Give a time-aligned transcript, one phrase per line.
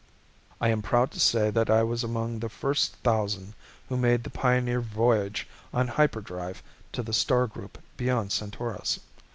[0.59, 3.53] I am proud to say that I was among the first thousand
[3.87, 8.99] who made the pioneer voyage on hyperdrive to the star group beyond Centaurus.